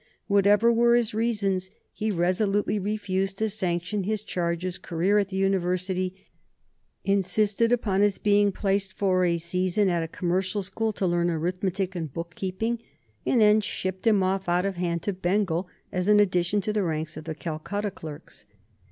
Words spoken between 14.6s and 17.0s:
of hand to Bengal as an addition to the